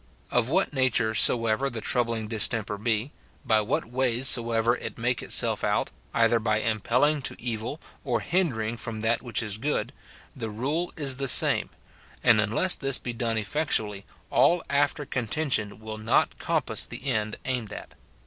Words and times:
Of 0.31 0.49
what 0.49 0.73
nature 0.73 1.13
so 1.13 1.45
ever 1.45 1.69
the 1.69 1.79
troubling 1.79 2.27
distemper 2.27 2.79
be, 2.79 3.11
by 3.45 3.61
what 3.61 3.85
ways 3.85 4.27
soever 4.27 4.73
it 4.75 4.79
SIN 4.79 4.87
IN 4.87 4.93
BELIEVERS. 5.13 5.43
195 5.43 5.61
make 5.61 5.61
itself 5.61 5.63
out, 6.19 6.25
either 6.25 6.39
by 6.39 6.57
impelling 6.57 7.21
to 7.21 7.35
evil 7.37 7.79
or 8.03 8.21
hindering 8.21 8.77
from 8.77 9.01
that 9.01 9.21
which 9.21 9.43
is 9.43 9.59
good, 9.59 9.93
the 10.35 10.49
rule 10.49 10.91
is 10.97 11.17
the 11.17 11.27
same; 11.27 11.69
and 12.23 12.41
un 12.41 12.49
less 12.49 12.73
this 12.73 12.97
be 12.97 13.13
done 13.13 13.37
effectually, 13.37 14.03
all 14.31 14.63
after 14.71 15.05
contention 15.05 15.79
will 15.79 15.99
not 15.99 16.39
compass 16.39 16.83
the 16.87 17.05
end 17.07 17.35
aimed 17.45 17.71
at. 17.71 17.93